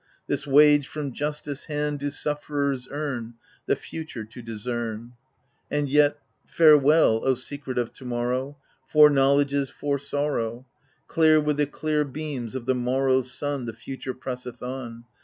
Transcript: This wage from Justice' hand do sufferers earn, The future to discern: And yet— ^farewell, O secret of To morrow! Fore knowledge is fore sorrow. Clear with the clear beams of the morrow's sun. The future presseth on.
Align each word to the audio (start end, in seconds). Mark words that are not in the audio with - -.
This 0.25 0.47
wage 0.47 0.87
from 0.87 1.11
Justice' 1.13 1.65
hand 1.65 1.99
do 1.99 2.09
sufferers 2.09 2.87
earn, 2.89 3.35
The 3.67 3.75
future 3.75 4.23
to 4.25 4.41
discern: 4.41 5.13
And 5.69 5.87
yet— 5.89 6.17
^farewell, 6.51 7.21
O 7.23 7.35
secret 7.35 7.77
of 7.77 7.93
To 7.93 8.05
morrow! 8.05 8.57
Fore 8.87 9.11
knowledge 9.11 9.53
is 9.53 9.69
fore 9.69 9.99
sorrow. 9.99 10.65
Clear 11.07 11.39
with 11.39 11.57
the 11.57 11.67
clear 11.67 12.03
beams 12.03 12.55
of 12.55 12.65
the 12.65 12.73
morrow's 12.73 13.31
sun. 13.31 13.65
The 13.65 13.73
future 13.73 14.15
presseth 14.15 14.63
on. 14.63 15.03